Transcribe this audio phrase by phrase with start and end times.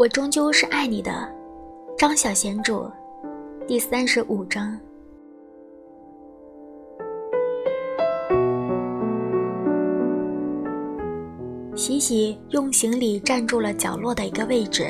[0.00, 1.30] 我终究是爱你的，
[1.98, 2.90] 张小贤著，
[3.68, 4.74] 第三十五章。
[11.76, 14.86] 喜喜用行李占住了角落的一个位置，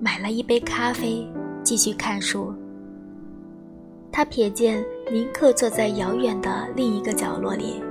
[0.00, 1.28] 买了一杯咖啡，
[1.64, 2.54] 继续看书。
[4.12, 7.82] 他瞥见林克坐在遥远的另一个角落里，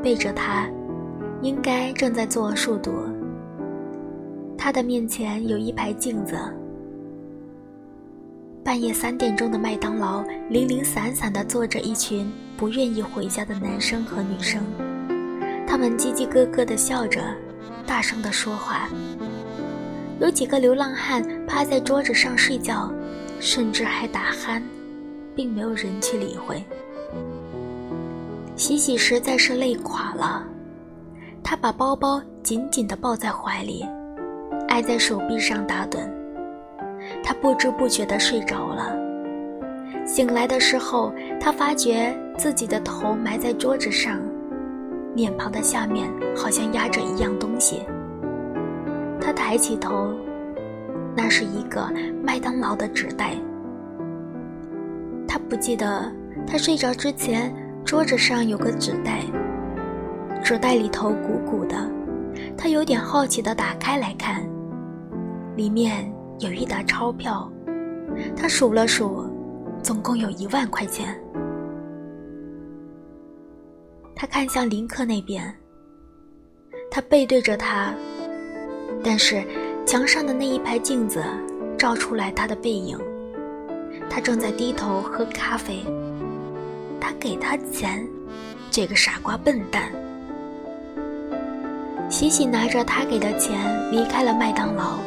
[0.00, 0.70] 背着他，
[1.42, 2.92] 应该正在做数独。
[4.58, 6.36] 他的面前有一排镜子。
[8.64, 14.60] 半夜三点钟的麦当劳，零零散散地坐着一群不愿意回家的男生和女生，
[15.66, 17.22] 他们叽叽咯咯地笑着。
[17.86, 18.90] 大声地说话，
[20.20, 22.92] 有几个流浪汉趴在桌子上睡觉，
[23.40, 24.60] 甚至还打鼾，
[25.34, 26.62] 并没有人去理会。
[28.56, 30.44] 喜喜实在是累垮了，
[31.42, 33.86] 他把包包紧紧地抱在怀里，
[34.68, 35.98] 挨在手臂上打盹。
[37.22, 38.96] 他不知不觉地睡着了。
[40.06, 44.18] 醒来的时候，他发觉自己的头埋在桌子上。
[45.14, 47.82] 脸庞的下面好像压着一样东西。
[49.20, 50.12] 他抬起头，
[51.16, 51.90] 那是一个
[52.22, 53.32] 麦当劳的纸袋。
[55.26, 56.10] 他不记得
[56.46, 57.52] 他睡着之前
[57.84, 59.22] 桌子上有个纸袋，
[60.42, 61.76] 纸袋里头鼓鼓的。
[62.56, 64.42] 他有点好奇地打开来看，
[65.58, 67.50] 里面有一沓钞票。
[68.36, 69.28] 他数了数，
[69.82, 71.20] 总共有一万块钱。
[74.14, 75.52] 他看向林克那边，
[76.88, 77.92] 他背对着他，
[79.02, 79.42] 但是
[79.84, 81.24] 墙上的那一排镜子
[81.76, 82.96] 照出来他的背影。
[84.08, 85.84] 他正在低头喝咖啡。
[87.00, 88.06] 他给他钱，
[88.70, 89.90] 这个傻瓜笨蛋。
[92.08, 93.58] 喜喜拿着他给的钱
[93.90, 94.98] 离开了麦当劳，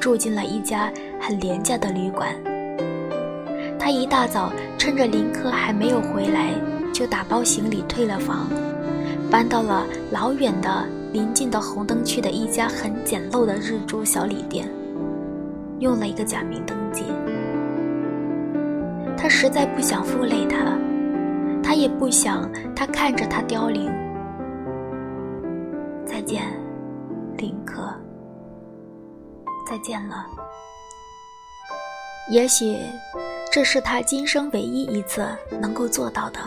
[0.00, 2.34] 住进了一家很廉价的旅馆。
[3.78, 6.52] 他一大早趁着林克还没有回来。
[6.90, 8.48] 就打包行李退了房，
[9.30, 14.68] 搬到了老远的临近的红灯区的一家很简陋的日租小旅店，
[15.78, 17.04] 用了一个假名登记。
[19.16, 20.76] 他实在不想负累他，
[21.62, 23.88] 他也不想他看着他凋零。
[26.04, 26.42] 再见，
[27.36, 27.94] 林克。
[29.68, 30.24] 再见了。
[32.30, 32.78] 也许，
[33.52, 35.26] 这是他今生唯一一次
[35.60, 36.40] 能够做到的。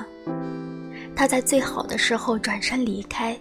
[1.16, 3.38] 他在最好的时候转身离开，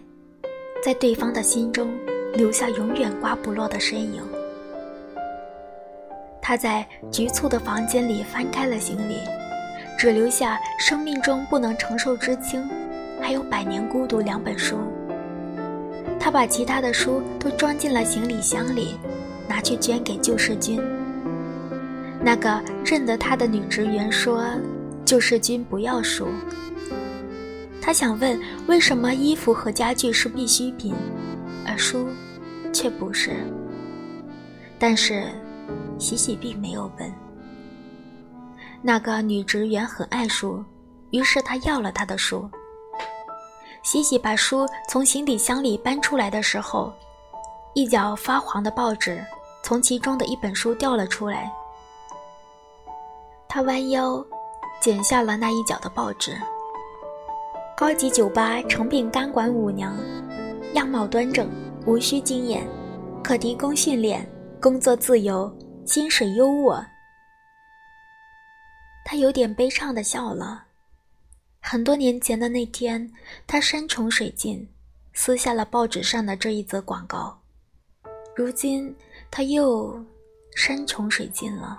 [0.84, 1.90] 在对方的心中
[2.34, 4.22] 留下永远刮不落的身影。
[6.42, 9.20] 他在局促的房间里翻开了行李，
[9.98, 12.62] 只留下《生命中不能承受之轻》，
[13.22, 14.78] 还有《百年孤独》两本书。
[16.18, 18.96] 他把其他的书都装进了行李箱里，
[19.50, 20.80] 拿去捐给救世军。
[22.22, 24.44] 那个认得他的女职员说
[25.04, 26.28] ：“救世军不要书。”
[27.82, 30.94] 他想问为什么衣服和家具是必需品，
[31.66, 32.06] 而书
[32.72, 33.32] 却不是。
[34.78, 35.24] 但是
[35.98, 37.12] 喜喜并没有问。
[38.80, 40.64] 那个女职员很爱书，
[41.10, 42.48] 于是她要了他的书。
[43.82, 46.92] 喜喜把书从行李箱里搬出来的时候，
[47.74, 49.24] 一角发黄的报纸
[49.62, 51.52] 从其中的一本书掉了出来。
[53.48, 54.24] 他弯腰
[54.80, 56.36] 剪下了那一角的报纸。
[57.76, 59.96] 高级酒吧成品钢管舞娘，
[60.74, 61.50] 样貌端正，
[61.86, 62.66] 无需经验，
[63.24, 64.28] 可提供训练，
[64.60, 65.50] 工作自由，
[65.86, 66.84] 薪水优渥。
[69.04, 70.64] 他有点悲怆的笑了。
[71.62, 73.10] 很多年前的那天，
[73.46, 74.68] 他山穷水尽，
[75.14, 77.36] 撕下了报纸上的这一则广告。
[78.36, 78.94] 如今
[79.30, 79.98] 他又
[80.54, 81.78] 山穷水尽了。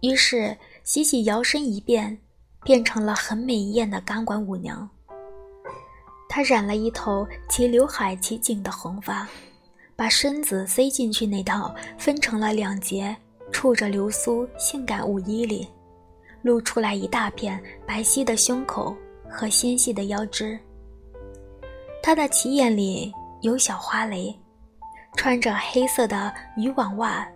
[0.00, 2.18] 于是喜喜摇身一变。
[2.64, 4.88] 变成了很美艳的钢管舞娘。
[6.28, 9.26] 她染了一头齐刘海齐颈的红发，
[9.96, 13.16] 把身子塞进去那套分成了两截、
[13.50, 15.66] 触着流苏性感舞衣里，
[16.40, 18.96] 露出来一大片白皙的胸口
[19.28, 20.56] 和纤细的腰肢。
[22.00, 24.32] 她的起眼里有小花蕾，
[25.16, 27.26] 穿着黑色的渔网袜，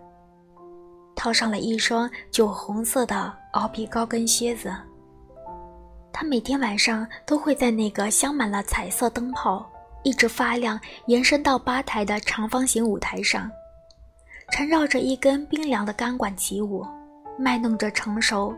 [1.15, 4.73] 套上了一双酒红色的袄皮高跟靴子。
[6.11, 9.63] 他每天晚上都会在那个镶满了彩色灯泡、
[10.03, 13.49] 一直发亮、延伸到吧台的长方形舞台上，
[14.51, 16.83] 缠绕着一根冰凉的钢管起舞，
[17.37, 18.53] 卖弄着成熟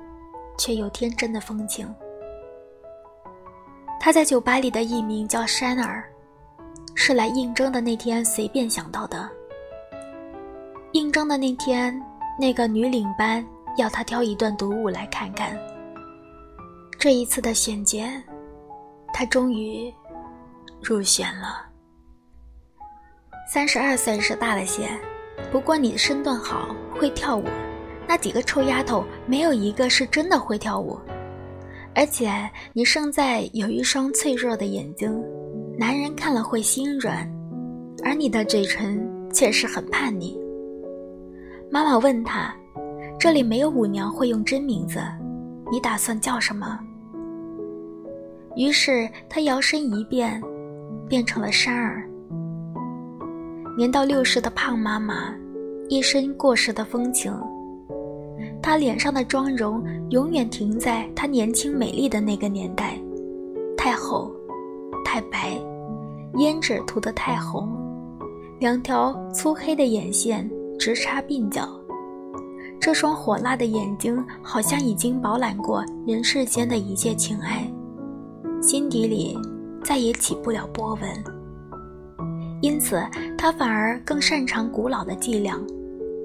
[0.57, 1.94] 却又天真的风情。
[4.00, 6.10] 他在酒吧里的艺名叫山儿，
[7.01, 9.28] 是来应征的那天随便想到的。
[10.92, 11.98] 应征的那天，
[12.38, 13.44] 那个女领班
[13.78, 15.57] 要他挑一段读物来看看。
[17.00, 18.22] 这一次的选拣，
[19.13, 19.92] 他终于
[20.81, 21.66] 入选了。
[23.48, 24.90] 三十二岁是大了些，
[25.54, 27.45] 不过你的身段好，会跳舞。
[28.06, 31.00] 那几个臭丫头没有一个是真的会跳舞，
[31.95, 32.30] 而且
[32.74, 35.24] 你胜在有一双脆弱的眼睛，
[35.80, 37.26] 男人看了会心软，
[38.04, 39.02] 而你的嘴唇
[39.34, 40.38] 却是很叛逆。
[41.72, 42.54] 妈妈问他
[43.18, 45.00] ：“这里没有舞娘会用真名字，
[45.72, 46.78] 你打算叫什么？”
[48.58, 50.44] 于是他摇身一变，
[51.08, 52.06] 变成了山儿。
[53.78, 55.34] 年到六十的胖妈妈，
[55.88, 57.34] 一身过时的风情。
[58.62, 63.00] 她脸上的妆容永远停在她年轻美丽的那个年代，
[63.78, 64.30] 太后，
[65.06, 65.59] 太白，
[66.33, 67.69] 胭脂涂得太红，
[68.59, 71.68] 两条粗黑的眼线直插鬓角，
[72.80, 77.69] 这双火辣的眼睛好像已经饱览过人世间的一切情爱，
[78.62, 79.38] 心底里
[79.83, 81.09] 再也起不了波纹，
[82.62, 83.01] 因此
[83.38, 85.59] 她反而更擅长古老的伎俩。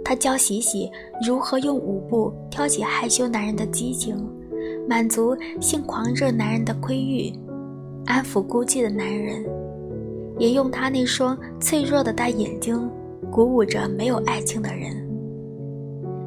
[0.07, 0.91] 他教喜喜
[1.27, 4.15] 如何用舞步挑起害羞男人的激情，
[4.87, 7.33] 满足性狂热男人的窥欲，
[8.07, 9.45] 安抚孤寂的男人，
[10.39, 12.91] 也用他那双脆弱的大眼睛
[13.31, 14.95] 鼓舞着没有爱情的人。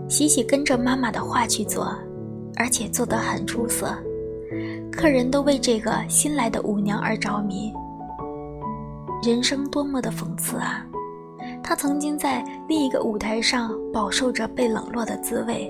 [0.09, 1.93] 喜喜跟着妈妈的话去做，
[2.55, 3.93] 而且做得很出色，
[4.91, 7.71] 客人都为这个新来的舞娘而着迷。
[9.23, 10.85] 人生多么的讽刺啊！
[11.63, 15.69] 他曾经在另一个舞台上饱受着被冷落的滋味，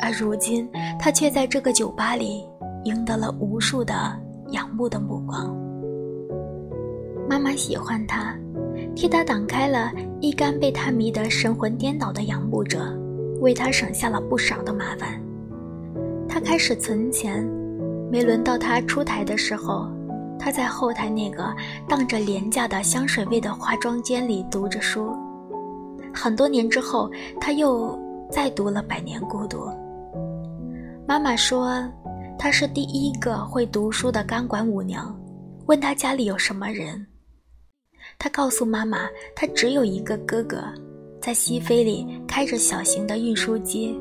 [0.00, 0.66] 而如今
[0.98, 2.42] 他却在这个酒吧里
[2.84, 3.94] 赢得了无数的
[4.54, 5.54] 仰慕的目光。
[7.28, 8.34] 妈妈喜欢他，
[8.94, 12.78] 替他挡开了一干被他迷得神魂颠倒的仰慕者，
[13.40, 15.20] 为他省下了不少的麻烦。
[16.28, 17.44] 他开始存钱，
[18.12, 19.88] 没轮到他出台的时候。
[20.38, 21.54] 他在后台那个
[21.88, 25.10] 荡着廉价的香水味的化妆间里读着书，
[26.12, 27.10] 很多年之后，
[27.40, 27.98] 他又
[28.30, 29.58] 再读了《百年孤独》。
[31.08, 31.82] 妈妈说，
[32.38, 35.18] 她是第一个会读书的钢管舞娘。
[35.66, 37.06] 问他家里有什么人，
[38.18, 40.62] 他告诉妈妈，他只有一个哥哥，
[41.22, 43.98] 在西非里开着小型的运输机。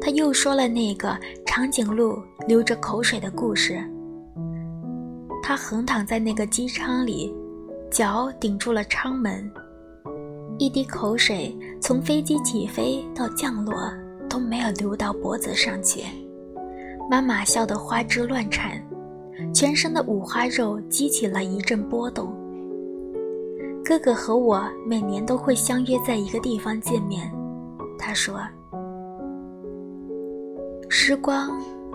[0.00, 3.82] 他又说了那个长颈鹿流着口水的故事。
[5.42, 7.34] 他横躺在那个机舱里，
[7.90, 9.50] 脚顶住了舱门，
[10.56, 13.74] 一滴口水从飞机起飞到降落
[14.30, 16.04] 都没有流到脖子上去。
[17.08, 18.82] 妈妈笑得花枝乱颤，
[19.54, 22.34] 全身的五花肉激起了一阵波动。
[23.84, 27.30] 哥哥和我每年都会相约在一个地方见面，
[27.96, 28.40] 他说
[30.90, 31.50] ：“时光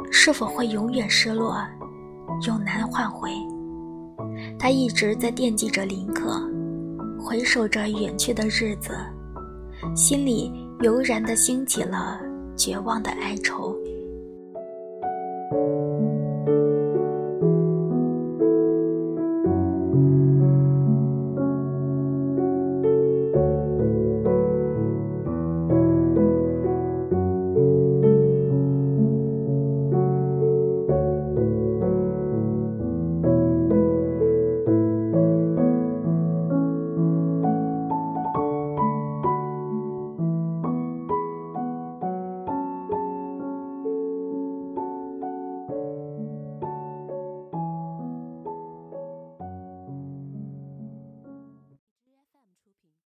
[0.10, 1.57] 是否会永远失落？”
[2.48, 3.30] 永难换回。
[4.57, 6.42] 他一直在惦记着林克，
[7.19, 8.98] 回首着远去的日子，
[9.94, 12.19] 心里油然地兴起了
[12.56, 13.70] 绝望的哀愁。